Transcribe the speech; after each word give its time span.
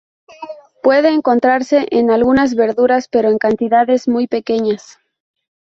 Puede 0.81 1.09
encontrarse 1.13 1.85
en 1.91 2.09
algunas 2.09 2.55
verduras 2.55 3.07
pero 3.07 3.29
en 3.29 3.37
cantidades 3.37 4.07
muy 4.07 4.25
pequeñas. 4.25 4.97